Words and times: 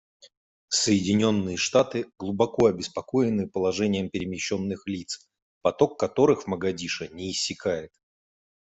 Соединенные 0.69 1.57
Штаты 1.57 2.07
глубоко 2.17 2.65
обеспокоены 2.65 3.47
положением 3.47 4.09
перемещенных 4.09 4.87
лиц, 4.87 5.29
поток 5.61 5.99
которых 5.99 6.45
в 6.45 6.47
Могадишо 6.47 7.05
не 7.09 7.29
иссякает. 7.31 7.91